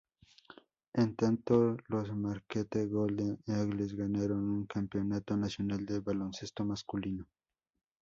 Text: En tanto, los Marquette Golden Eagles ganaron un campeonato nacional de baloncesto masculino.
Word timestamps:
En 0.93 1.15
tanto, 1.15 1.77
los 1.87 2.11
Marquette 2.15 2.89
Golden 2.89 3.37
Eagles 3.45 3.93
ganaron 3.95 4.39
un 4.49 4.65
campeonato 4.65 5.37
nacional 5.37 5.85
de 5.85 5.99
baloncesto 5.99 6.65
masculino. 6.65 7.27